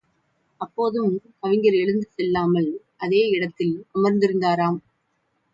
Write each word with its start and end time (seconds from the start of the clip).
அப்போதும் 0.61 1.11
கவிஞர் 1.39 1.73
எழுந்து 1.73 2.07
செல்லாமல் 2.09 2.69
அதே 2.97 3.29
இடத்தில் 3.29 3.85
அமர்ந்திருந்தாராம். 3.95 4.79